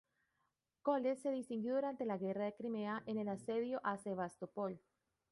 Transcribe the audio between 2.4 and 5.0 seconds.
de Crimea en el asedio a Sebastopol.